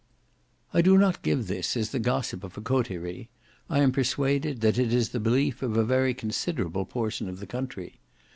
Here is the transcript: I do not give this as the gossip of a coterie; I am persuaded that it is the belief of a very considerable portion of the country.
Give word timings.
I 0.73 0.81
do 0.81 0.97
not 0.97 1.21
give 1.21 1.45
this 1.45 1.77
as 1.77 1.91
the 1.91 1.99
gossip 1.99 2.43
of 2.43 2.57
a 2.57 2.61
coterie; 2.61 3.29
I 3.69 3.81
am 3.81 3.91
persuaded 3.91 4.61
that 4.61 4.79
it 4.79 4.91
is 4.91 5.09
the 5.09 5.19
belief 5.19 5.61
of 5.61 5.77
a 5.77 5.83
very 5.83 6.15
considerable 6.15 6.85
portion 6.85 7.29
of 7.29 7.39
the 7.39 7.45
country. 7.45 7.99